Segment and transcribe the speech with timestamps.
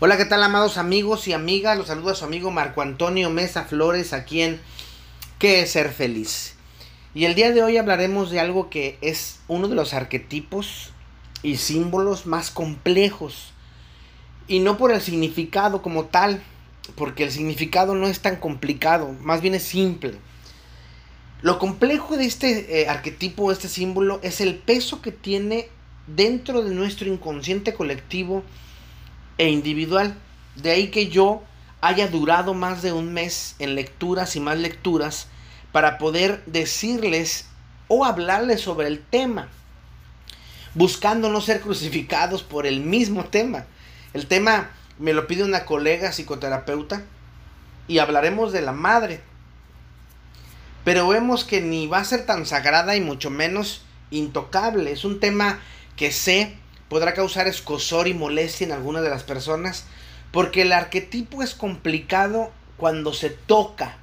[0.00, 1.78] Hola, ¿qué tal, amados amigos y amigas?
[1.78, 4.60] Los saluda su amigo Marco Antonio Mesa Flores, aquí en
[5.38, 6.56] ¿Qué es ser feliz?
[7.14, 10.90] Y el día de hoy hablaremos de algo que es uno de los arquetipos
[11.44, 13.52] y símbolos más complejos.
[14.48, 16.42] Y no por el significado como tal,
[16.96, 20.14] porque el significado no es tan complicado, más bien es simple.
[21.40, 25.68] Lo complejo de este eh, arquetipo, este símbolo, es el peso que tiene
[26.08, 28.42] dentro de nuestro inconsciente colectivo
[29.38, 30.14] e individual.
[30.56, 31.42] De ahí que yo
[31.80, 35.28] haya durado más de un mes en lecturas y más lecturas
[35.72, 37.46] para poder decirles
[37.88, 39.48] o hablarles sobre el tema,
[40.74, 43.66] buscando no ser crucificados por el mismo tema.
[44.14, 47.02] El tema me lo pide una colega psicoterapeuta
[47.88, 49.20] y hablaremos de la madre.
[50.84, 54.92] Pero vemos que ni va a ser tan sagrada y mucho menos intocable.
[54.92, 55.58] Es un tema
[55.96, 56.56] que sé
[56.88, 59.84] podrá causar escosor y molestia en algunas de las personas,
[60.32, 63.98] porque el arquetipo es complicado cuando se toca,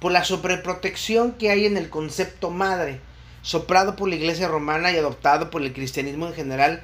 [0.00, 3.00] por la sobreprotección que hay en el concepto madre,
[3.42, 6.82] soprado por la iglesia romana y adoptado por el cristianismo en general.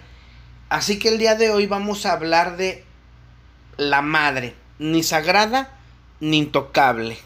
[0.69, 2.84] Así que el día de hoy vamos a hablar de
[3.77, 5.77] la madre, ni sagrada
[6.20, 7.19] ni intocable.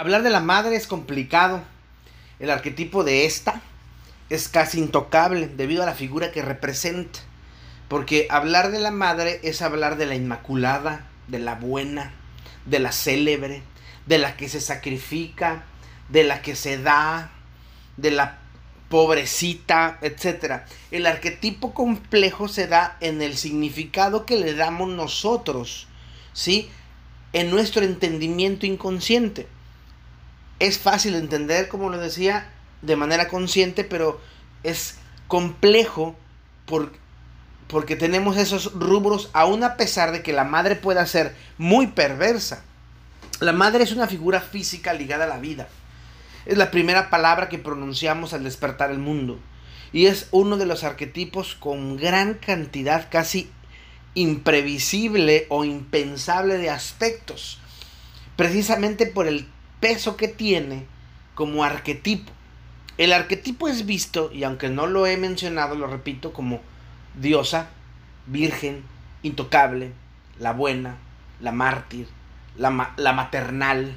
[0.00, 1.62] Hablar de la madre es complicado.
[2.38, 3.60] El arquetipo de esta
[4.30, 7.18] es casi intocable debido a la figura que representa.
[7.86, 12.14] Porque hablar de la madre es hablar de la inmaculada, de la buena,
[12.64, 13.62] de la célebre,
[14.06, 15.64] de la que se sacrifica,
[16.08, 17.30] de la que se da,
[17.98, 18.38] de la
[18.88, 20.62] pobrecita, etc.
[20.90, 25.88] El arquetipo complejo se da en el significado que le damos nosotros,
[26.32, 26.70] ¿sí?
[27.34, 29.46] En nuestro entendimiento inconsciente
[30.60, 32.48] es fácil de entender, como lo decía,
[32.82, 34.20] de manera consciente, pero
[34.62, 36.14] es complejo
[36.66, 36.92] por,
[37.66, 42.62] porque tenemos esos rubros, aún a pesar de que la madre pueda ser muy perversa.
[43.40, 45.68] La madre es una figura física ligada a la vida.
[46.44, 49.38] Es la primera palabra que pronunciamos al despertar el mundo.
[49.92, 53.50] Y es uno de los arquetipos con gran cantidad, casi
[54.14, 57.58] imprevisible o impensable de aspectos.
[58.36, 59.46] Precisamente por el
[59.80, 60.86] peso que tiene
[61.34, 62.30] como arquetipo.
[62.98, 66.60] El arquetipo es visto, y aunque no lo he mencionado, lo repito, como
[67.18, 67.70] diosa,
[68.26, 68.84] virgen,
[69.22, 69.92] intocable,
[70.38, 70.96] la buena,
[71.40, 72.08] la mártir,
[72.56, 73.96] la, la maternal,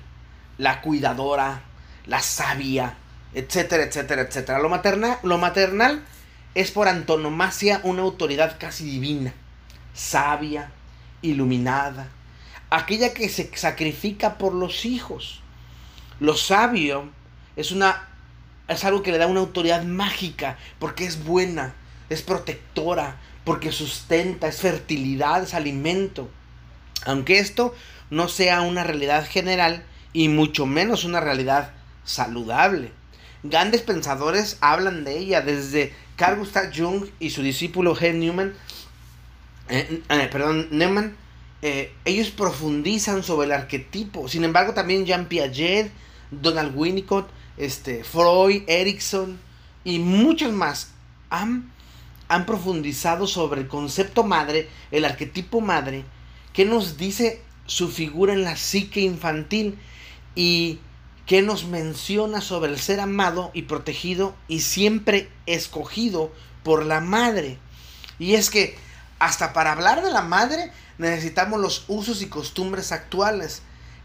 [0.57, 1.61] la cuidadora,
[2.05, 2.95] la sabia,
[3.33, 4.59] etcétera, etcétera, etcétera.
[4.59, 6.03] Lo, materna, lo maternal
[6.55, 9.33] es por antonomasia una autoridad casi divina,
[9.93, 10.71] sabia,
[11.21, 12.07] iluminada,
[12.69, 15.42] aquella que se sacrifica por los hijos,
[16.23, 17.09] lo sabio
[17.57, 18.07] es una
[18.69, 21.73] es algo que le da una autoridad mágica porque es buena,
[22.09, 26.29] es protectora, porque sustenta, es fertilidad, es alimento.
[27.05, 27.75] Aunque esto
[28.09, 31.73] no sea una realidad general y mucho menos una realidad
[32.05, 32.93] saludable.
[33.43, 38.13] Grandes pensadores hablan de ella, desde Carl Gustav Jung y su discípulo H.
[38.13, 38.53] Newman,
[39.67, 41.17] eh, eh, perdón, Neumann,
[41.61, 44.29] eh, ellos profundizan sobre el arquetipo.
[44.29, 45.91] Sin embargo, también Jean Piaget,
[46.41, 49.39] Donald Winnicott, este, Freud, Erickson
[49.83, 50.91] y muchos más
[51.29, 51.71] han,
[52.27, 56.03] han profundizado sobre el concepto madre, el arquetipo madre,
[56.53, 59.77] que nos dice su figura en la psique infantil
[60.35, 60.79] y
[61.25, 66.31] que nos menciona sobre el ser amado y protegido y siempre escogido
[66.63, 67.57] por la madre.
[68.19, 68.77] Y es que
[69.19, 73.61] hasta para hablar de la madre necesitamos los usos y costumbres actuales.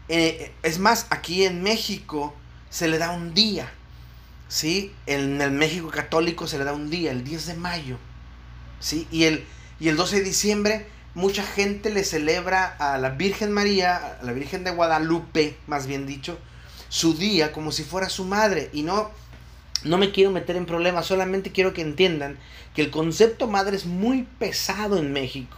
[0.09, 2.35] Eh, es más, aquí en México
[2.69, 3.71] se le da un día.
[4.47, 4.91] ¿Sí?
[5.05, 7.97] En el México católico se le da un día, el 10 de mayo.
[8.79, 9.07] ¿Sí?
[9.11, 9.45] Y el,
[9.79, 14.33] y el 12 de diciembre mucha gente le celebra a la Virgen María, a la
[14.33, 16.37] Virgen de Guadalupe, más bien dicho,
[16.87, 18.69] su día como si fuera su madre.
[18.73, 19.11] Y no,
[19.83, 22.37] no me quiero meter en problemas, solamente quiero que entiendan
[22.73, 25.57] que el concepto madre es muy pesado en México.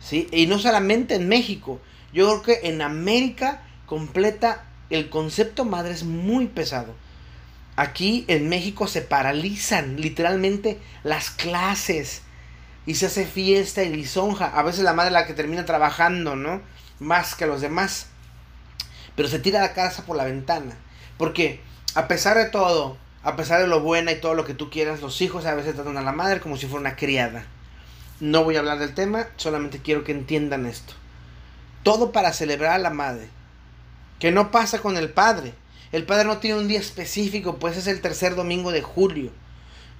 [0.00, 0.28] ¿sí?
[0.32, 1.80] Y no solamente en México,
[2.12, 6.94] yo creo que en América completa el concepto madre es muy pesado.
[7.74, 12.22] Aquí en México se paralizan literalmente las clases
[12.86, 14.46] y se hace fiesta y lisonja.
[14.46, 16.62] A veces la madre es la que termina trabajando, ¿no?
[17.00, 18.06] Más que los demás.
[19.16, 20.76] Pero se tira la casa por la ventana.
[21.18, 21.60] Porque
[21.96, 25.00] a pesar de todo, a pesar de lo buena y todo lo que tú quieras,
[25.00, 27.44] los hijos a veces tratan a la madre como si fuera una criada.
[28.20, 30.94] No voy a hablar del tema, solamente quiero que entiendan esto.
[31.82, 33.39] todo para celebrar a la madre.
[34.20, 35.54] Que no pasa con el padre.
[35.90, 39.32] El padre no tiene un día específico, pues es el tercer domingo de julio.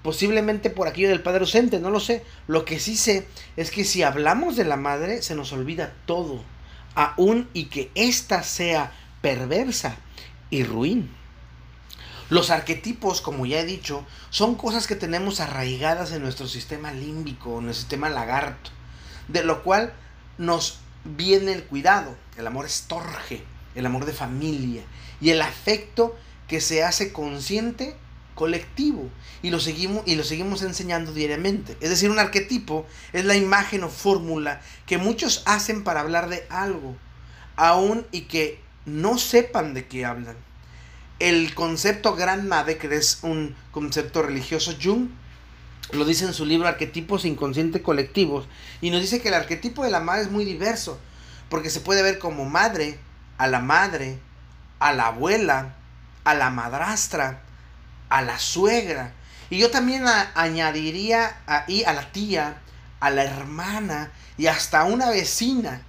[0.03, 2.23] Posiblemente por aquello del padre ausente, no lo sé.
[2.47, 3.27] Lo que sí sé
[3.57, 6.45] es que si hablamos de la madre, se nos olvida todo.
[6.95, 9.97] Aún y que ésta sea perversa
[10.51, 11.11] y ruin.
[12.31, 17.59] Los arquetipos, como ya he dicho, son cosas que tenemos arraigadas en nuestro sistema límbico,
[17.59, 18.71] en nuestro sistema lagarto,
[19.27, 19.93] de lo cual
[20.39, 23.43] nos viene el cuidado, el amor estorge,
[23.75, 24.83] el amor de familia
[25.21, 26.17] y el afecto
[26.49, 27.97] que se hace consciente
[28.35, 29.09] colectivo
[29.43, 31.77] y lo seguimos y lo seguimos enseñando diariamente.
[31.81, 36.47] Es decir, un arquetipo es la imagen o fórmula que muchos hacen para hablar de
[36.49, 36.97] algo,
[37.57, 40.37] aún y que no sepan de qué hablan
[41.21, 45.09] el concepto Gran Madre, que es un concepto religioso, Jung
[45.93, 48.47] lo dice en su libro Arquetipos Inconscientes Colectivos,
[48.81, 50.99] y nos dice que el arquetipo de la madre es muy diverso,
[51.49, 52.99] porque se puede ver como madre,
[53.41, 54.19] a la madre,
[54.81, 55.75] a la abuela,
[56.25, 57.41] a la madrastra,
[58.11, 59.15] a la suegra,
[59.49, 60.05] y yo también
[60.35, 62.59] añadiría ahí a la tía,
[63.01, 65.81] a la hermana y hasta a una vecina.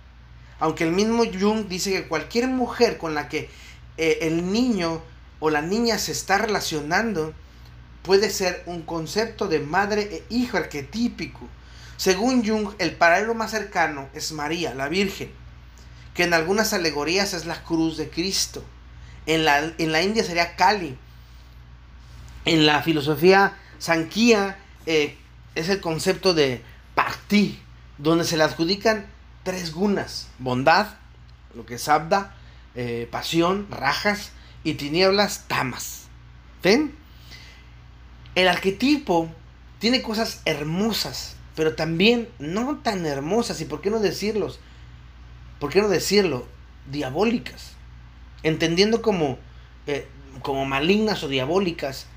[0.62, 3.50] Aunque el mismo Jung dice que cualquier mujer con la que
[3.98, 5.02] eh, el niño
[5.42, 7.34] o la niña se está relacionando
[8.02, 11.50] puede ser un concepto de madre e hijo arquetípico.
[11.98, 15.41] Según Jung, el paralelo más cercano es María, la Virgen,
[16.14, 18.64] que en algunas alegorías es la cruz de Cristo.
[19.26, 20.98] En la, en la India sería Kali.
[22.46, 25.18] En la filosofía Sankhya eh,
[25.56, 26.64] es el concepto de
[26.96, 27.60] Parti,
[27.98, 29.06] donde se le adjudican
[29.44, 30.88] tres gunas: bondad,
[31.56, 32.36] lo que es Abda,
[32.76, 34.32] eh, pasión, rajas,
[34.64, 36.04] y tinieblas tamas.
[36.64, 36.96] ¿Ven?
[38.36, 39.30] El arquetipo
[39.80, 44.60] tiene cosas hermosas, pero también no tan hermosas, y por qué no decirlos,
[45.62, 46.48] por qué no decirlo,
[46.92, 47.74] diabólicas,
[48.42, 49.38] entendiendo como,
[49.86, 50.08] eh,
[50.42, 52.08] como malignas o diabólicas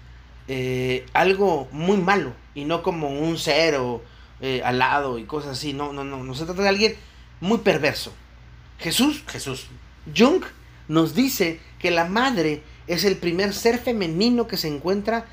[0.48, 4.02] eh, algo muy malo, y no como un cero
[4.40, 6.94] eh, alado y cosas así, no, no, no, no se trata de alguien
[7.42, 8.14] muy perverso.
[8.78, 9.66] Jesús, Jesús,
[10.16, 10.42] Jung
[10.88, 15.26] nos dice que la madre es el primer ser femenino que se encuentra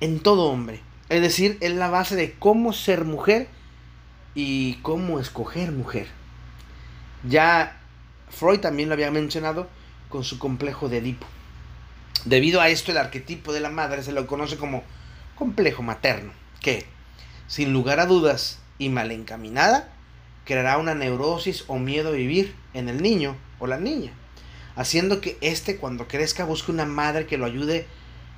[0.00, 0.82] en todo hombre.
[1.08, 3.48] Es decir, es la base de cómo ser mujer
[4.34, 6.08] y cómo escoger mujer.
[7.24, 7.80] Ya
[8.30, 9.68] Freud también lo había mencionado
[10.08, 11.26] con su complejo de Edipo.
[12.24, 14.84] Debido a esto, el arquetipo de la madre se lo conoce como
[15.34, 16.86] complejo materno, que,
[17.46, 19.92] sin lugar a dudas y mal encaminada,
[20.44, 24.12] creará una neurosis o miedo a vivir en el niño o la niña
[24.76, 27.86] haciendo que éste cuando crezca busque una madre que lo ayude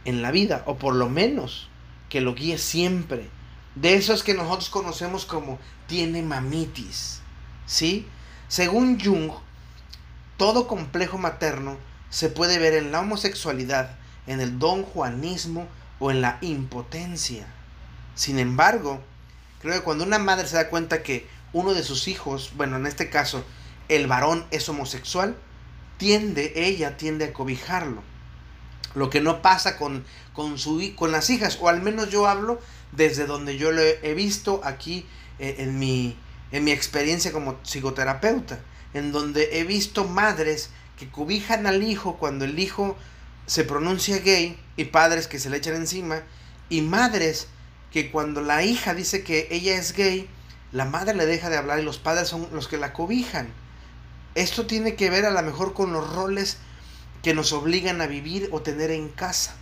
[0.04, 1.68] en la vida, o por lo menos
[2.08, 3.28] que lo guíe siempre.
[3.74, 7.20] De esos que nosotros conocemos como tiene mamitis.
[7.66, 8.06] ¿Sí?
[8.54, 9.32] Según Jung,
[10.36, 11.76] todo complejo materno
[12.08, 13.96] se puede ver en la homosexualidad,
[14.28, 15.66] en el don juanismo
[15.98, 17.48] o en la impotencia.
[18.14, 19.00] Sin embargo,
[19.60, 22.86] creo que cuando una madre se da cuenta que uno de sus hijos, bueno, en
[22.86, 23.44] este caso,
[23.88, 25.34] el varón es homosexual,
[25.96, 28.04] tiende, ella tiende a cobijarlo.
[28.94, 32.60] Lo que no pasa con, con, su, con las hijas, o al menos yo hablo
[32.92, 35.04] desde donde yo lo he visto aquí
[35.40, 36.16] eh, en, mi,
[36.54, 38.60] en mi experiencia como psicoterapeuta,
[38.94, 42.96] en donde he visto madres que cobijan al hijo cuando el hijo
[43.44, 46.22] se pronuncia gay y padres que se le echan encima
[46.68, 47.48] y madres
[47.90, 50.28] que cuando la hija dice que ella es gay,
[50.70, 53.48] la madre le deja de hablar y los padres son los que la cobijan.
[54.36, 56.58] Esto tiene que ver a lo mejor con los roles
[57.24, 59.56] que nos obligan a vivir o tener en casa.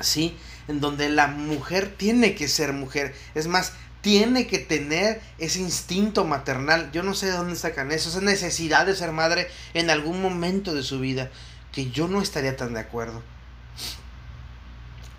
[0.00, 0.36] ¿Sí?
[0.66, 3.14] En donde la mujer tiene que ser mujer.
[3.36, 6.90] Es más, tiene que tener ese instinto maternal.
[6.92, 10.74] Yo no sé de dónde sacan eso, esa necesidad de ser madre en algún momento
[10.74, 11.30] de su vida,
[11.70, 13.22] que yo no estaría tan de acuerdo.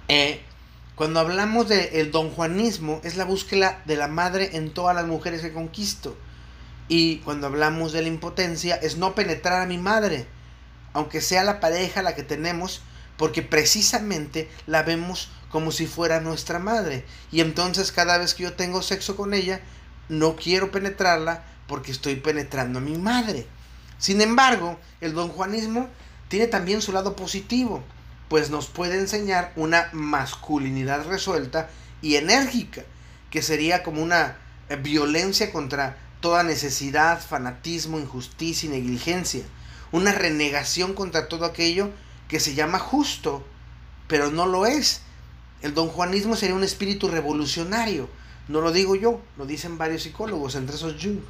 [0.10, 0.42] Eh,
[0.96, 5.42] cuando hablamos del don Juanismo, es la búsqueda de la madre en todas las mujeres
[5.42, 6.18] que conquisto.
[6.90, 10.28] Y cuando hablamos de la impotencia es no penetrar a mi madre,
[10.92, 12.82] aunque sea la pareja la que tenemos,
[13.18, 17.06] porque precisamente la vemos como si fuera nuestra madre.
[17.32, 19.62] Y entonces cada vez que yo tengo sexo con ella,
[20.10, 23.46] no quiero penetrarla porque estoy penetrando a mi madre.
[24.00, 25.90] Sin embargo, el don Juanismo
[26.28, 27.84] tiene también su lado positivo,
[28.30, 31.70] pues nos puede enseñar una masculinidad resuelta
[32.02, 32.82] y enérgica,
[33.30, 34.38] que sería como una
[34.82, 39.44] violencia contra toda necesidad, fanatismo, injusticia y negligencia.
[39.92, 41.92] Una renegación contra todo aquello
[42.28, 43.46] que se llama justo,
[44.08, 45.04] pero no lo es.
[45.64, 48.08] El don Juanismo sería un espíritu revolucionario.
[48.48, 51.22] No lo digo yo, lo dicen varios psicólogos, entre esos Jung.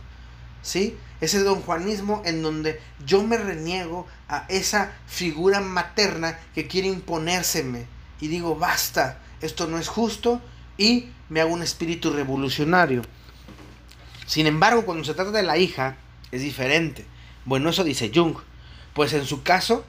[0.64, 0.98] ¿sí?
[1.22, 7.86] Ese don Juanismo en donde yo me reniego a esa figura materna que quiere imponérseme
[8.20, 10.42] y digo, basta, esto no es justo
[10.78, 13.04] y me hago un espíritu revolucionario.
[14.26, 15.98] Sin embargo, cuando se trata de la hija,
[16.32, 17.06] es diferente.
[17.46, 18.38] Bueno, eso dice Jung.
[18.94, 19.86] Pues en su caso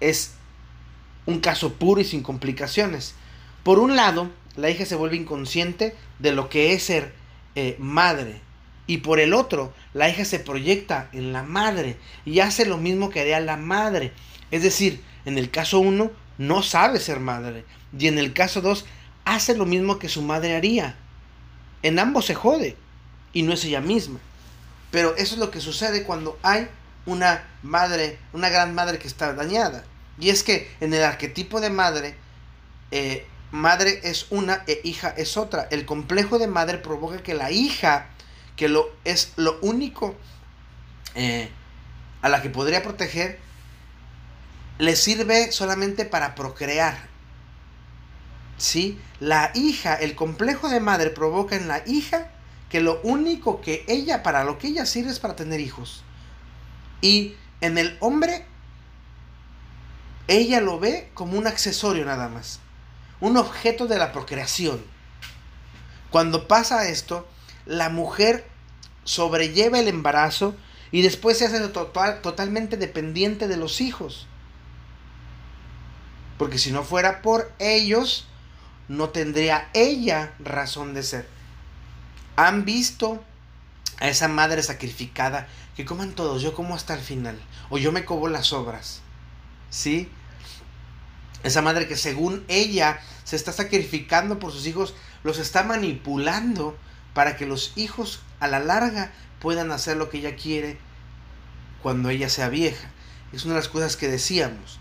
[0.00, 0.32] es
[1.26, 3.14] un caso puro y sin complicaciones.
[3.64, 7.12] Por un lado, la hija se vuelve inconsciente de lo que es ser
[7.56, 8.40] eh, madre.
[8.86, 13.08] Y por el otro, la hija se proyecta en la madre y hace lo mismo
[13.08, 14.12] que haría la madre.
[14.50, 17.64] Es decir, en el caso 1 no sabe ser madre.
[17.98, 18.84] Y en el caso 2
[19.24, 20.96] hace lo mismo que su madre haría.
[21.82, 22.76] En ambos se jode.
[23.32, 24.20] Y no es ella misma.
[24.90, 26.68] Pero eso es lo que sucede cuando hay
[27.06, 29.84] una madre, una gran madre que está dañada.
[30.20, 32.14] Y es que en el arquetipo de madre,
[32.90, 35.68] eh, madre es una e hija es otra.
[35.70, 38.08] El complejo de madre provoca que la hija,
[38.56, 40.16] que lo, es lo único
[41.14, 41.48] eh,
[42.20, 43.38] a la que podría proteger,
[44.78, 47.08] le sirve solamente para procrear.
[48.58, 49.00] ¿Sí?
[49.20, 52.30] La hija, el complejo de madre provoca en la hija
[52.68, 56.02] que lo único que ella, para lo que ella sirve es para tener hijos.
[57.00, 58.46] Y en el hombre,
[60.26, 62.58] ella lo ve como un accesorio nada más,
[63.24, 64.84] un objeto de la procreación.
[66.10, 67.26] Cuando pasa esto,
[67.64, 68.46] la mujer
[69.04, 70.54] sobrelleva el embarazo
[70.92, 74.26] y después se hace total, totalmente dependiente de los hijos.
[76.36, 78.26] Porque si no fuera por ellos,
[78.88, 81.26] no tendría ella razón de ser.
[82.36, 83.24] Han visto
[84.00, 87.40] a esa madre sacrificada que coman todos, yo como hasta el final,
[87.70, 89.00] o yo me cobo las obras,
[89.70, 90.10] ¿sí?
[91.44, 96.76] Esa madre que según ella se está sacrificando por sus hijos, los está manipulando
[97.12, 100.78] para que los hijos a la larga puedan hacer lo que ella quiere
[101.82, 102.90] cuando ella sea vieja.
[103.32, 104.80] Es una de las cosas que decíamos.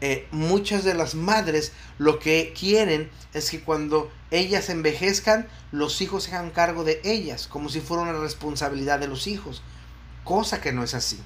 [0.00, 6.24] Eh, muchas de las madres lo que quieren es que cuando ellas envejezcan, los hijos
[6.24, 9.62] se hagan cargo de ellas, como si fuera una responsabilidad de los hijos,
[10.22, 11.18] cosa que no es así.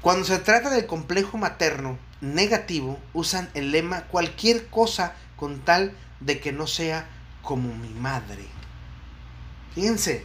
[0.00, 6.38] Cuando se trata del complejo materno negativo, usan el lema cualquier cosa con tal de
[6.38, 7.08] que no sea
[7.42, 8.46] como mi madre.
[9.74, 10.24] Fíjense,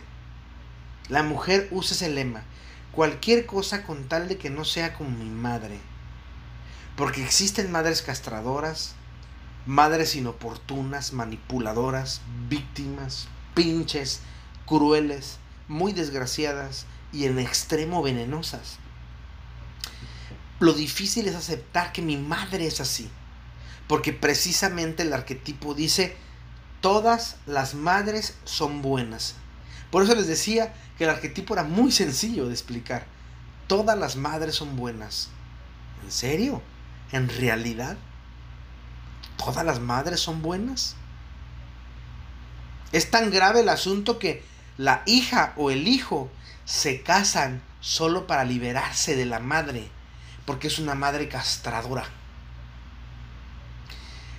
[1.10, 2.44] la mujer usa ese lema,
[2.92, 5.80] cualquier cosa con tal de que no sea como mi madre.
[6.96, 8.94] Porque existen madres castradoras,
[9.66, 14.22] madres inoportunas, manipuladoras, víctimas, pinches,
[14.68, 18.78] crueles, muy desgraciadas y en extremo venenosas.
[20.64, 23.10] Lo difícil es aceptar que mi madre es así,
[23.90, 26.16] porque precisamente el arquetipo dice,
[26.80, 29.36] todas las madres son buenas.
[29.92, 33.06] Por eso les decía que el arquetipo era muy sencillo de explicar.
[33.68, 35.28] Todas las madres son buenas.
[36.02, 36.62] ¿En serio?
[37.12, 37.98] ¿En realidad?
[39.36, 40.96] ¿Todas las madres son buenas?
[42.94, 44.46] Es tan grave el asunto que
[44.78, 46.32] la hija o el hijo
[46.64, 49.92] se casan solo para liberarse de la madre,
[50.46, 52.06] porque es una madre castradora.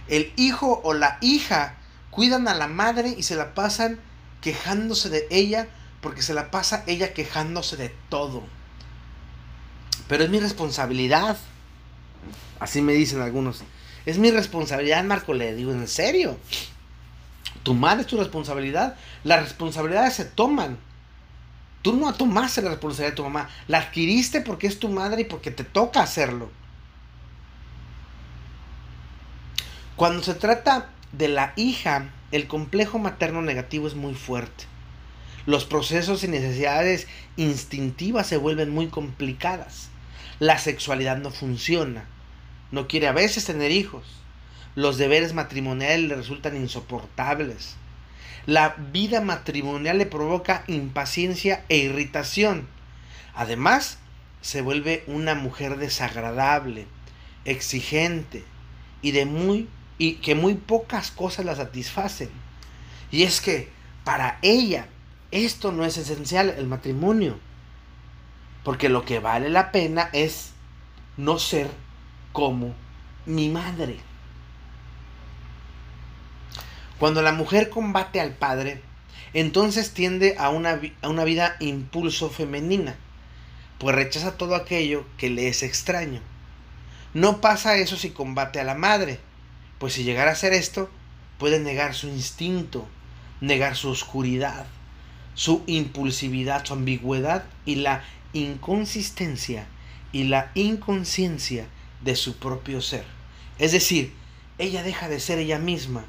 [0.08, 1.76] El hijo o la hija
[2.10, 3.98] cuidan a la madre y se la pasan
[4.40, 5.68] quejándose de ella,
[6.00, 8.42] porque se la pasa ella quejándose de todo.
[10.06, 11.38] Pero es mi responsabilidad.
[12.60, 13.62] Así me dicen algunos.
[14.04, 15.32] Es mi responsabilidad, Marco.
[15.32, 16.38] Le digo, ¿en serio?
[17.62, 18.96] Tu madre es tu responsabilidad.
[19.24, 20.76] Las responsabilidades se toman.
[21.84, 23.48] Tú no tomaste la responsabilidad de tu mamá.
[23.68, 26.50] La adquiriste porque es tu madre y porque te toca hacerlo.
[29.94, 34.64] Cuando se trata de la hija, el complejo materno negativo es muy fuerte.
[35.46, 39.90] Los procesos y necesidades instintivas se vuelven muy complicadas.
[40.40, 42.06] La sexualidad no funciona
[42.74, 44.04] no quiere a veces tener hijos.
[44.74, 47.76] Los deberes matrimoniales le resultan insoportables.
[48.46, 52.68] La vida matrimonial le provoca impaciencia e irritación.
[53.34, 53.98] Además,
[54.42, 56.86] se vuelve una mujer desagradable,
[57.46, 58.44] exigente
[59.00, 62.28] y de muy y que muy pocas cosas la satisfacen.
[63.10, 63.70] Y es que
[64.04, 64.88] para ella
[65.30, 67.38] esto no es esencial el matrimonio,
[68.62, 70.52] porque lo que vale la pena es
[71.16, 71.68] no ser
[72.32, 72.74] como
[73.24, 73.98] mi madre.
[76.98, 78.80] Cuando la mujer combate al padre,
[79.32, 82.96] entonces tiende a una, a una vida impulso femenina,
[83.78, 86.20] pues rechaza todo aquello que le es extraño.
[87.12, 89.18] No pasa eso si combate a la madre,
[89.78, 90.88] pues si llegara a hacer esto,
[91.38, 92.88] puede negar su instinto,
[93.40, 94.66] negar su oscuridad,
[95.34, 99.66] su impulsividad, su ambigüedad y la inconsistencia
[100.12, 101.66] y la inconsciencia
[102.02, 103.04] de su propio ser.
[103.58, 104.12] Es decir,
[104.58, 106.04] ella deja de ser ella misma,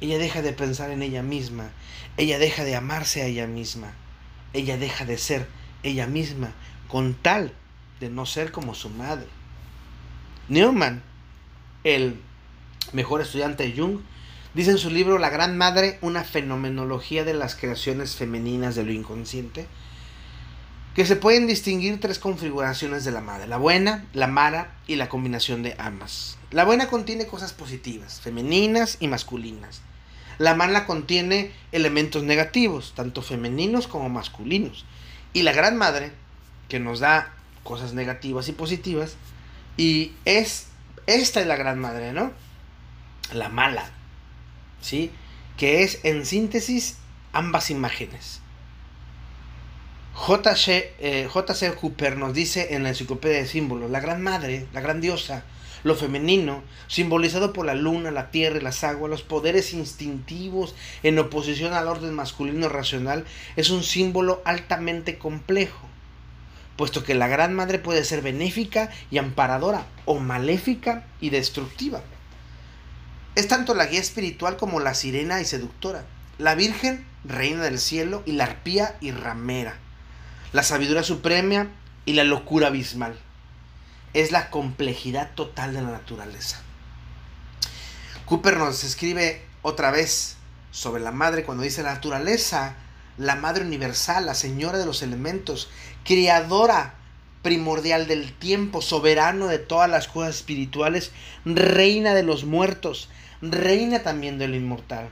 [0.00, 1.70] ella deja de pensar en ella misma,
[2.16, 3.92] ella deja de amarse a ella misma,
[4.52, 5.46] ella deja de ser
[5.82, 6.52] ella misma
[6.88, 7.52] con tal
[8.00, 9.26] de no ser como su madre.
[10.48, 11.02] Neumann,
[11.84, 12.20] el
[12.92, 14.00] mejor estudiante de Jung,
[14.54, 18.92] dice en su libro La Gran Madre, una fenomenología de las creaciones femeninas de lo
[18.92, 19.66] inconsciente,
[20.94, 25.08] que se pueden distinguir tres configuraciones de la madre, la buena, la mala y la
[25.08, 26.36] combinación de ambas.
[26.50, 29.82] La buena contiene cosas positivas, femeninas y masculinas.
[30.40, 34.86] La mala contiene elementos negativos, tanto femeninos como masculinos.
[35.34, 36.12] Y la gran madre,
[36.70, 39.16] que nos da cosas negativas y positivas,
[39.76, 40.68] y es,
[41.06, 42.32] esta es la gran madre, ¿no?
[43.34, 43.90] La mala,
[44.80, 45.10] ¿sí?
[45.58, 46.96] Que es en síntesis
[47.34, 48.40] ambas imágenes.
[50.14, 50.94] J.C.
[51.00, 51.28] Eh,
[51.78, 55.44] Cooper nos dice en la enciclopedia de símbolos, la gran madre, la gran diosa,
[55.82, 61.18] lo femenino, simbolizado por la luna, la tierra y las aguas, los poderes instintivos en
[61.18, 63.24] oposición al orden masculino racional,
[63.56, 65.88] es un símbolo altamente complejo,
[66.76, 72.02] puesto que la gran madre puede ser benéfica y amparadora, o maléfica y destructiva.
[73.34, 76.04] Es tanto la guía espiritual como la sirena y seductora,
[76.38, 79.76] la Virgen, reina del cielo, y la arpía y ramera,
[80.52, 81.68] la sabiduría suprema
[82.06, 83.14] y la locura abismal.
[84.12, 86.60] Es la complejidad total de la naturaleza.
[88.26, 90.36] Cooper nos escribe otra vez
[90.70, 92.76] sobre la madre cuando dice la naturaleza,
[93.18, 95.68] la madre universal, la señora de los elementos,
[96.04, 96.94] criadora
[97.42, 101.10] primordial del tiempo, soberano de todas las cosas espirituales,
[101.44, 103.08] reina de los muertos,
[103.42, 105.08] reina también del inmortal,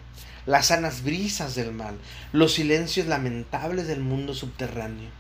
[0.47, 1.99] las sanas brisas del mal,
[2.33, 5.11] los silencios lamentables del mundo subterráneo.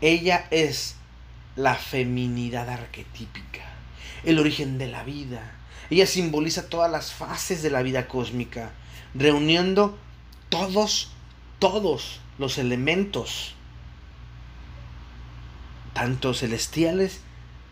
[0.00, 0.96] Ella es
[1.56, 3.64] la feminidad arquetípica,
[4.24, 5.52] el origen de la vida.
[5.90, 8.70] Ella simboliza todas las fases de la vida cósmica,
[9.14, 9.98] reuniendo
[10.48, 11.12] todos,
[11.58, 13.54] todos los elementos,
[15.92, 17.20] tanto celestiales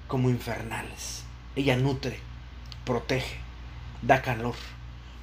[0.09, 1.23] como infernales.
[1.55, 2.19] Ella nutre,
[2.85, 3.39] protege,
[4.03, 4.57] da calor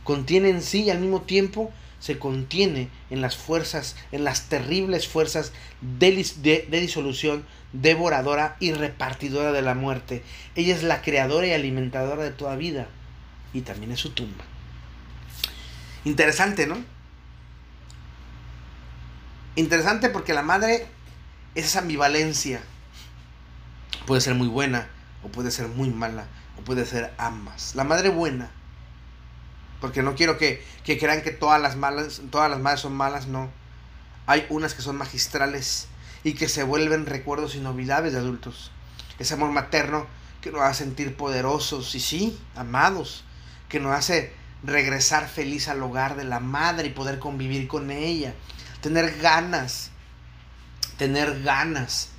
[0.05, 5.07] contiene en sí y al mismo tiempo se contiene en las fuerzas, en las terribles
[5.07, 5.51] fuerzas
[5.81, 7.43] de, disolución,
[7.81, 10.23] devoradora y repartidora de la muerte.
[10.55, 12.87] Ella es la creadora y alimentadora de toda vida
[13.53, 14.43] y también es su tumba.
[16.03, 16.77] Interesante, ¿no?
[19.55, 20.87] Interesante porque la madre
[21.55, 22.61] es esa ambivalencia.
[24.05, 24.87] Puede ser muy buena
[25.23, 26.25] o puede ser muy mala
[26.59, 27.75] o puede ser ambas.
[27.75, 28.51] La madre buena
[29.81, 33.49] porque no quiero que, crean que todas las malas, todas las madres son malas, no.
[34.25, 35.87] Hay unas que son magistrales
[36.25, 38.71] y que se vuelven recuerdos inolvidables de adultos.
[39.19, 40.07] Ese amor materno
[40.41, 43.23] que nos hace sentir poderosos y sí, amados,
[43.69, 44.33] que nos hace
[44.63, 48.33] regresar feliz al hogar de la madre y poder convivir con ella,
[48.81, 49.91] tener ganas,
[50.97, 52.09] tener ganas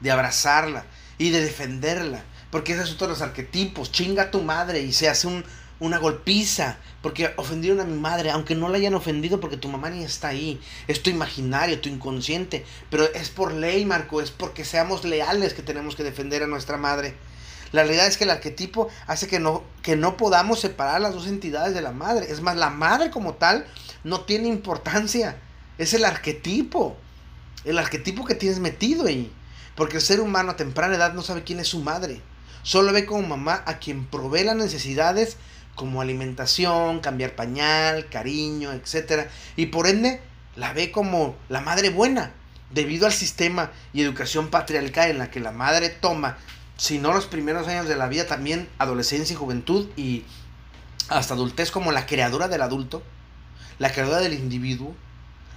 [0.00, 0.84] de abrazarla
[1.16, 5.26] y de defenderla, porque esos son todos los arquetipos, chinga tu madre y se hace
[5.26, 5.42] un,
[5.80, 9.90] una golpiza, porque ofendieron a mi madre, aunque no la hayan ofendido porque tu mamá
[9.90, 14.64] ni está ahí, es tu imaginario, tu inconsciente, pero es por ley, Marco, es porque
[14.64, 17.14] seamos leales que tenemos que defender a nuestra madre.
[17.74, 21.26] La realidad es que el arquetipo hace que no, que no podamos separar las dos
[21.26, 22.30] entidades de la madre.
[22.30, 23.66] Es más, la madre como tal
[24.04, 25.38] no tiene importancia.
[25.76, 26.96] Es el arquetipo.
[27.64, 29.32] El arquetipo que tienes metido ahí.
[29.74, 32.22] Porque el ser humano a temprana edad no sabe quién es su madre.
[32.62, 35.36] Solo ve como mamá a quien provee las necesidades
[35.74, 39.28] como alimentación, cambiar pañal, cariño, etc.
[39.56, 40.20] Y por ende
[40.56, 42.32] la ve como la madre buena,
[42.70, 46.38] debido al sistema y educación patriarcal en la que la madre toma,
[46.76, 50.24] si no los primeros años de la vida, también adolescencia y juventud y
[51.08, 53.02] hasta adultez como la creadora del adulto,
[53.78, 54.94] la creadora del individuo.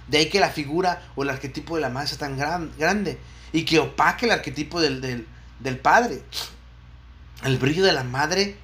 [0.06, 3.18] De ahí que la figura o el arquetipo de la madre sea tan gran, grande
[3.52, 5.26] y que opaque el arquetipo del, del,
[5.60, 6.22] del padre.
[7.44, 8.56] El brillo de la madre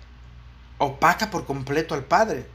[0.85, 2.47] opaca por completo al padre.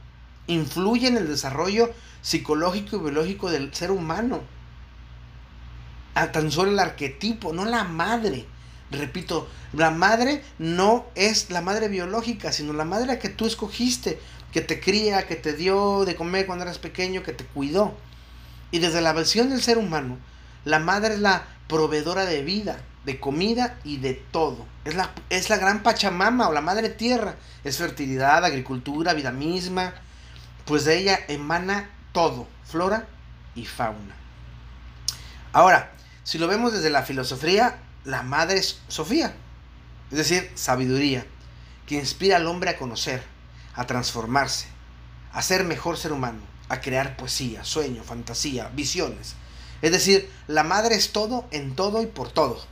[0.48, 4.42] Influye en el desarrollo psicológico y biológico del ser humano.
[6.16, 8.46] A tan solo el arquetipo, no la madre.
[8.92, 14.20] Repito, la madre no es la madre biológica, sino la madre que tú escogiste,
[14.52, 17.96] que te cría, que te dio de comer cuando eras pequeño, que te cuidó.
[18.72, 20.18] Y desde la versión del ser humano,
[20.66, 24.66] la madre es la proveedora de vida, de comida y de todo.
[24.86, 27.36] Es la, es la gran Pachamama o la madre tierra.
[27.64, 29.94] Es fertilidad, agricultura, vida misma.
[30.66, 33.08] Pues de ella emana todo, flora
[33.56, 34.16] y fauna.
[35.52, 35.92] Ahora,
[36.24, 39.34] si lo vemos desde la filosofía, la madre es Sofía,
[40.12, 41.26] es decir, sabiduría,
[41.88, 43.24] que inspira al hombre a conocer,
[43.76, 44.68] a transformarse,
[45.34, 49.36] a ser mejor ser humano, a crear poesía, sueño, fantasía, visiones.
[49.82, 52.64] Es decir, la madre es todo en todo y por todo.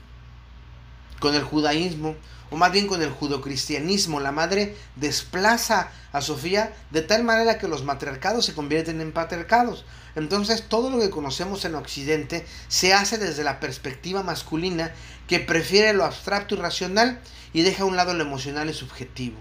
[1.20, 2.16] Con el judaísmo,
[2.50, 7.68] o más bien con el judocristianismo, la madre desplaza a Sofía de tal manera que
[7.68, 9.86] los matriarcados se convierten en patriarcados.
[10.16, 14.92] Entonces todo lo que conocemos en Occidente se hace desde la perspectiva masculina
[15.28, 17.20] que prefiere lo abstracto y racional
[17.54, 19.38] y deja a un lado lo emocional y subjetivo.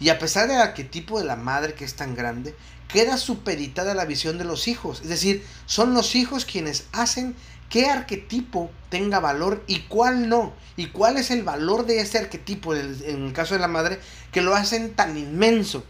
[0.00, 2.54] Y a pesar del arquetipo de la madre que es tan grande,
[2.88, 5.00] queda supeditada la visión de los hijos.
[5.02, 7.34] Es decir, son los hijos quienes hacen
[7.74, 10.52] qué arquetipo tenga valor y cuál no.
[10.76, 13.98] Y cuál es el valor de ese arquetipo, en el caso de la madre,
[14.30, 15.84] que lo hacen tan inmenso.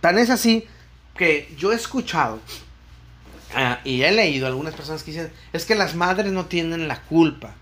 [0.00, 0.68] Tan es así
[1.16, 2.38] que yo he escuchado
[3.56, 7.02] ah, y he leído algunas personas que dicen, es que las madres no tienen la
[7.02, 7.56] culpa.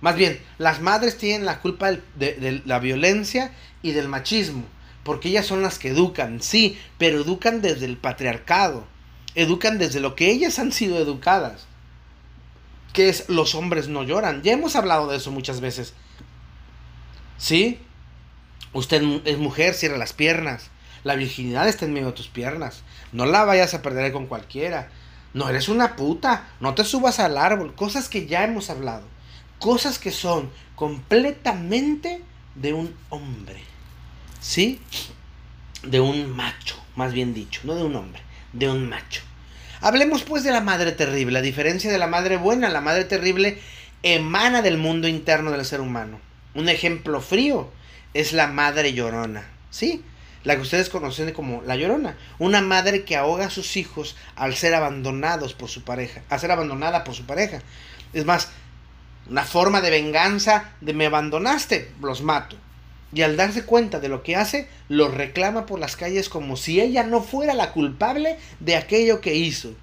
[0.00, 3.50] Más bien, las madres tienen la culpa de la violencia
[3.82, 4.62] y del machismo
[5.02, 8.86] porque ellas son las que educan, sí, pero educan desde el patriarcado,
[9.34, 11.66] educan desde lo que ellas han sido educadas,
[12.92, 14.42] que es los hombres no lloran.
[14.42, 15.94] Ya hemos hablado de eso muchas veces.
[17.38, 17.78] ¿Sí?
[18.72, 20.70] Usted es mujer, cierra las piernas.
[21.04, 22.82] La virginidad está en medio de tus piernas.
[23.12, 24.90] No la vayas a perder con cualquiera.
[25.32, 26.48] No eres una puta.
[26.60, 27.74] No te subas al árbol.
[27.74, 29.04] Cosas que ya hemos hablado.
[29.58, 32.22] Cosas que son completamente
[32.54, 33.70] de un hombre.
[34.40, 34.80] ¿sí?
[35.82, 38.20] De un macho, más bien dicho, no de un hombre,
[38.52, 39.22] de un macho.
[39.80, 41.38] Hablemos pues de la madre terrible.
[41.38, 43.58] A diferencia de la madre buena, la madre terrible
[44.02, 46.20] emana del mundo interno del ser humano.
[46.54, 47.70] Un ejemplo frío
[48.12, 50.04] es la madre llorona, ¿sí?
[50.44, 52.16] La que ustedes conocen como la llorona.
[52.38, 56.50] Una madre que ahoga a sus hijos al ser abandonados por su pareja, a ser
[56.50, 57.60] abandonada por su pareja.
[58.12, 58.50] Es más,
[59.28, 62.56] una forma de venganza de me abandonaste, los mato
[63.12, 66.80] y al darse cuenta de lo que hace, lo reclama por las calles como si
[66.80, 69.74] ella no fuera la culpable de aquello que hizo.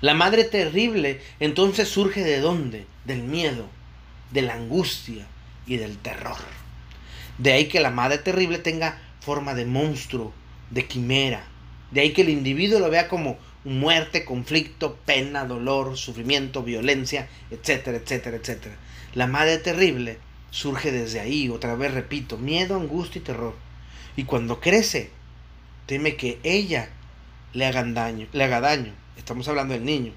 [0.00, 2.86] La madre terrible entonces surge de dónde?
[3.04, 3.66] Del miedo,
[4.32, 5.26] de la angustia
[5.66, 6.38] y del terror.
[7.38, 10.32] De ahí que la madre terrible tenga forma de monstruo,
[10.70, 11.44] de quimera.
[11.92, 17.98] De ahí que el individuo lo vea como muerte, conflicto, pena, dolor, sufrimiento, violencia, etcétera,
[17.98, 18.74] etcétera, etcétera.
[19.14, 20.18] La madre terrible
[20.52, 23.56] surge desde ahí, otra vez repito, miedo, angustia y terror.
[24.14, 25.10] Y cuando crece,
[25.86, 26.90] teme que ella
[27.54, 28.92] le hagan daño, le haga daño.
[29.16, 30.12] Estamos hablando del niño.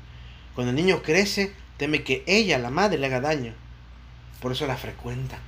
[0.54, 3.54] Cuando el niño crece, teme que ella, la madre, le haga daño.
[4.42, 5.40] Por eso la frecuenta.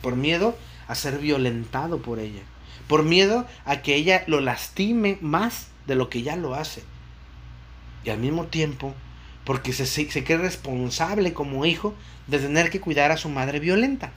[0.00, 0.56] Por miedo
[0.86, 2.42] a ser violentado por ella.
[2.86, 6.84] Por miedo a que ella lo lastime más de lo que ya lo hace.
[8.04, 8.94] Y al mismo tiempo
[9.48, 11.94] porque se, se, cree responsable como hijo
[12.26, 14.12] de tener que cuidar a su madre violenta.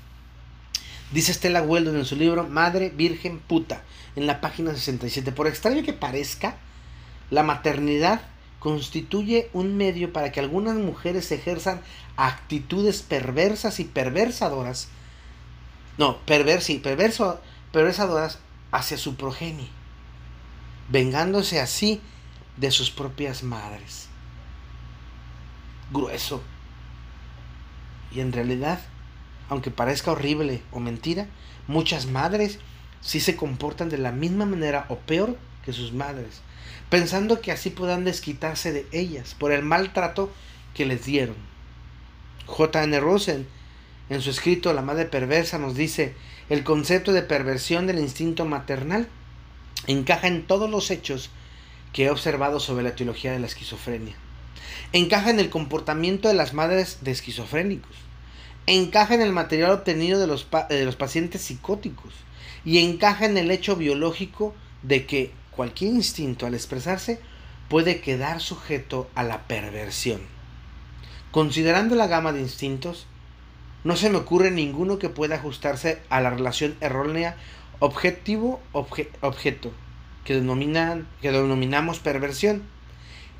[1.14, 3.82] Dice Estela Weldon en su libro Madre Virgen Puta,
[4.18, 5.32] en la página 67.
[5.32, 6.58] Por extraño que parezca,
[7.30, 8.24] la maternidad
[8.60, 11.80] constituye un medio para que algunas mujeres ejerzan
[12.18, 14.90] actitudes perversas y perversadoras.
[15.98, 17.40] No, perversi, perverso,
[17.72, 18.40] perversadoras
[18.74, 19.70] hacia su progenie,
[20.90, 22.02] vengándose así
[22.58, 24.11] de sus propias madres
[25.92, 26.42] grueso.
[28.14, 28.82] Y en realidad,
[29.50, 31.28] aunque parezca horrible o mentira,
[31.68, 32.60] muchas madres
[33.02, 36.42] sí se comportan de la misma manera o peor que sus madres,
[36.90, 40.32] pensando que así puedan desquitarse de ellas por el maltrato
[40.74, 41.36] que les dieron.
[42.48, 43.00] J.N.
[43.00, 43.48] Rosen,
[44.10, 46.16] en su escrito La madre perversa, nos dice,
[46.50, 49.08] el concepto de perversión del instinto maternal
[49.88, 51.30] encaja en todos los hechos
[51.94, 54.16] que he observado sobre la teología de la esquizofrenia
[54.94, 57.96] encaja en el comportamiento de las madres de esquizofrénicos,
[58.68, 62.14] encaja en el material obtenido de los, de los pacientes psicóticos
[62.64, 67.20] y encaja en el hecho biológico de que cualquier instinto al expresarse
[67.70, 70.22] puede quedar sujeto a la perversión.
[71.32, 73.08] Considerando la gama de instintos,
[73.84, 77.38] no se me ocurre ninguno que pueda ajustarse a la relación errónea
[77.80, 79.72] objetivo-objeto
[80.24, 80.36] que,
[81.22, 82.64] que denominamos perversión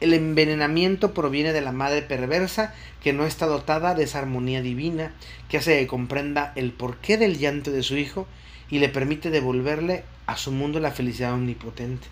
[0.02, 5.14] el envenenamiento proviene de la madre perversa que no está dotada de esa armonía divina
[5.48, 8.28] que hace que comprenda el porqué del llanto de su hijo
[8.70, 12.08] y le permite devolverle a su mundo la felicidad omnipotente.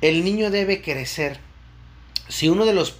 [0.00, 1.38] El niño debe crecer.
[2.28, 2.96] Si uno de los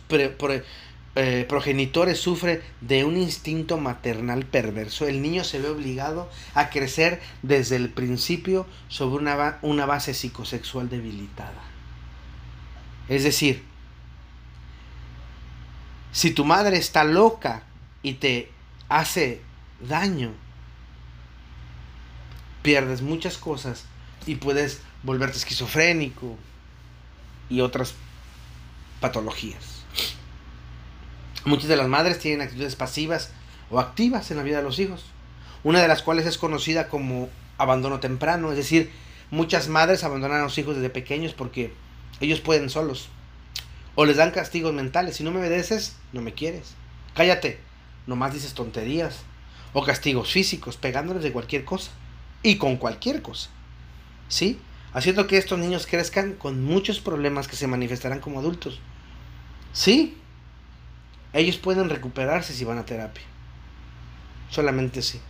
[1.14, 7.20] eh, progenitores sufre de un instinto maternal perverso, el niño se ve obligado a crecer
[7.42, 11.62] desde el principio sobre una, una base psicosexual debilitada.
[13.08, 13.71] Es decir,
[16.12, 17.62] Si tu madre está loca
[18.02, 18.50] y te
[18.90, 19.40] hace
[19.80, 20.32] daño,
[22.62, 23.86] pierdes muchas cosas
[24.26, 26.36] y puedes volverte esquizofrénico
[27.48, 27.94] y otras
[29.00, 29.82] patologías.
[31.46, 33.30] Muchas de las madres tienen actitudes pasivas
[33.70, 35.06] o activas en la vida de los hijos,
[35.64, 38.92] una de las cuales es conocida como abandono temprano, es decir,
[39.30, 41.72] muchas madres abandonan a los hijos desde pequeños porque
[42.20, 43.08] ellos pueden solos.
[43.94, 46.74] O les dan castigos mentales, si no me obedeces, no me quieres.
[47.14, 47.60] Cállate,
[48.06, 49.20] nomás dices tonterías.
[49.74, 51.90] O castigos físicos, pegándoles de cualquier cosa.
[52.42, 53.50] Y con cualquier cosa.
[54.28, 54.58] ¿Sí?
[54.92, 58.80] Haciendo que estos niños crezcan con muchos problemas que se manifestarán como adultos.
[59.72, 60.18] Sí,
[61.32, 63.24] ellos pueden recuperarse si van a terapia.
[64.50, 65.20] Solamente sí.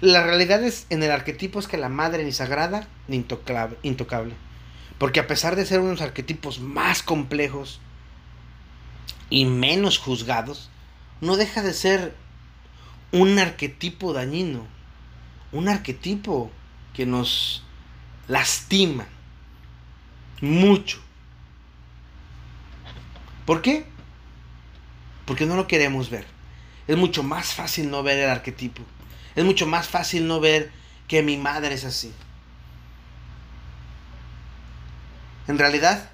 [0.00, 4.34] La realidad es, en el arquetipo es que la madre ni sagrada ni intocable.
[4.98, 7.80] Porque a pesar de ser unos arquetipos más complejos
[9.28, 10.70] y menos juzgados,
[11.20, 12.14] no deja de ser
[13.12, 14.66] un arquetipo dañino.
[15.52, 16.50] Un arquetipo
[16.94, 17.62] que nos
[18.28, 19.06] lastima
[20.40, 21.00] mucho.
[23.44, 23.86] ¿Por qué?
[25.26, 26.24] porque no lo queremos ver.
[26.88, 28.82] Es mucho más fácil no ver el arquetipo.
[29.34, 30.70] Es mucho más fácil no ver
[31.08, 32.12] que mi madre es así.
[35.48, 36.10] En realidad,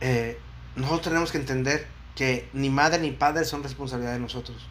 [0.00, 0.38] eh,
[0.76, 4.66] nosotros tenemos que entender que ni madre ni padre son responsabilidad de nosotros.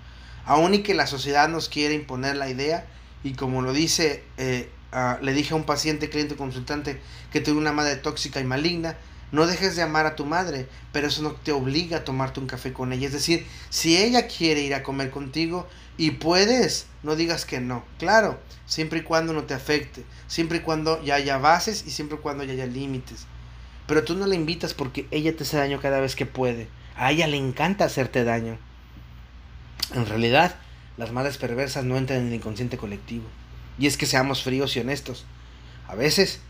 [0.46, 2.86] Aún y que la sociedad nos quiere imponer la idea,
[3.24, 4.70] y como lo dice, eh,
[5.22, 8.96] le dije a un paciente, cliente consultante, que tuvo una madre tóxica y maligna,
[9.32, 12.48] no dejes de amar a tu madre, pero eso no te obliga a tomarte un
[12.48, 13.08] café con ella.
[13.08, 17.84] Es decir, si ella quiere ir a comer contigo y puedes, no digas que no.
[18.00, 22.18] Claro, siempre y cuando no te afecte, siempre y cuando ya haya bases y siempre
[22.18, 23.26] y cuando ya haya límites.
[23.86, 26.68] Pero tú no la invitas porque ella te hace daño cada vez que puede.
[26.96, 28.58] A ella le encanta hacerte daño.
[29.94, 30.56] En realidad,
[30.98, 33.26] las madres perversas no entran en el inconsciente colectivo.
[33.78, 35.26] Y es que seamos fríos y honestos.
[35.88, 36.42] A veces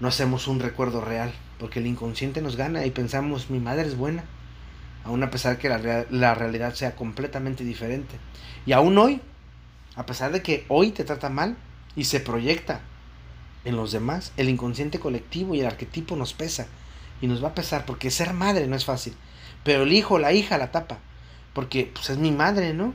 [0.00, 3.96] no hacemos un recuerdo real porque el inconsciente nos gana y pensamos mi madre es
[3.96, 4.24] buena,
[5.04, 8.16] aún a pesar que la, la realidad sea completamente diferente.
[8.66, 9.20] Y aún hoy,
[9.94, 11.56] a pesar de que hoy te trata mal
[11.94, 12.80] y se proyecta
[13.64, 16.66] en los demás, el inconsciente colectivo y el arquetipo nos pesa
[17.20, 19.14] y nos va a pesar porque ser madre no es fácil,
[19.62, 20.98] pero el hijo, la hija la tapa,
[21.52, 22.92] porque pues, es mi madre, ¿no?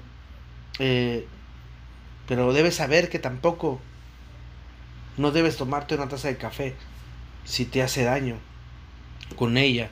[0.79, 1.25] Eh,
[2.27, 3.79] pero debes saber que tampoco
[5.15, 6.75] no debes tomarte una taza de café
[7.45, 8.35] si te hace daño
[9.35, 9.89] con ella,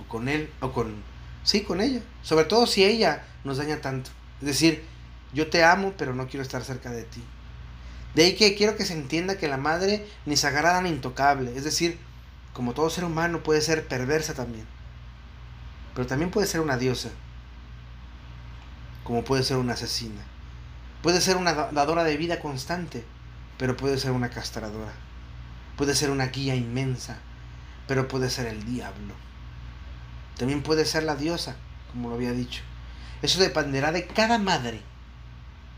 [0.00, 1.02] o con él, o con...
[1.42, 2.00] Sí, con ella.
[2.22, 4.10] Sobre todo si ella nos daña tanto.
[4.40, 4.84] Es decir,
[5.32, 7.22] yo te amo, pero no quiero estar cerca de ti.
[8.14, 11.56] De ahí que quiero que se entienda que la madre ni sagrada ni intocable.
[11.56, 11.98] Es decir,
[12.52, 14.66] como todo ser humano puede ser perversa también.
[15.94, 17.10] Pero también puede ser una diosa.
[19.04, 20.22] Como puede ser una asesina.
[21.02, 23.04] Puede ser una dadora de vida constante,
[23.58, 24.92] pero puede ser una castradora.
[25.76, 27.18] Puede ser una guía inmensa,
[27.90, 29.14] pero puede ser el diablo.
[30.38, 31.56] También puede ser la diosa,
[31.90, 32.62] como lo había dicho.
[33.20, 34.80] Eso dependerá de cada madre.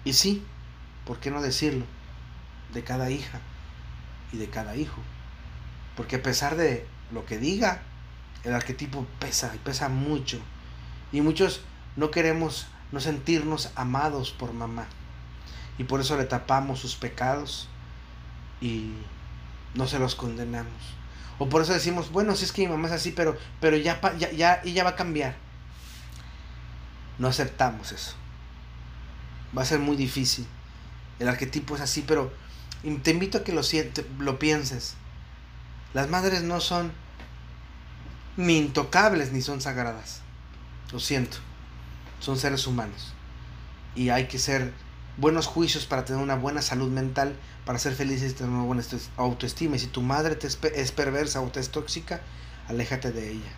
[0.05, 0.44] Y sí,
[1.07, 1.87] ¿por qué no decirlo?
[2.75, 3.40] De cada hija
[4.31, 5.01] y de cada hijo.
[5.96, 7.81] Porque a pesar de lo que diga,
[8.44, 10.38] el arquetipo pesa y pesa mucho.
[11.12, 11.62] Y muchos
[11.96, 14.85] no queremos no sentirnos amados por mamá.
[15.79, 17.70] Y por eso le tapamos sus pecados
[18.61, 18.92] y
[19.75, 21.01] no se los condenamos.
[21.42, 24.00] O por eso decimos, bueno, si es que mi mamá es así, pero, pero ya,
[24.16, 25.35] ya, ya ella va a cambiar.
[27.18, 28.14] No aceptamos eso.
[29.59, 30.46] Va a ser muy difícil.
[31.18, 32.33] El arquetipo es así, pero
[33.02, 33.62] te invito a que lo,
[34.20, 34.94] lo pienses.
[35.94, 36.92] Las madres no son
[38.37, 40.20] ni intocables ni son sagradas.
[40.92, 41.38] Lo siento.
[42.20, 43.14] Son seres humanos.
[43.96, 44.72] Y hay que ser
[45.16, 48.83] buenos juicios para tener una buena salud mental para ser felices y tener una buena
[49.16, 49.77] autoestima.
[49.77, 52.20] Y si tu madre te es perversa o te es tóxica,
[52.68, 53.53] aléjate de ella.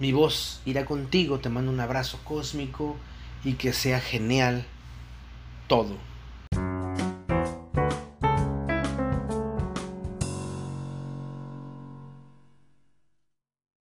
[0.00, 1.38] mi voz irá contigo.
[1.38, 2.96] Te mando un abrazo cósmico
[3.44, 4.66] y que sea genial
[5.68, 5.96] todo.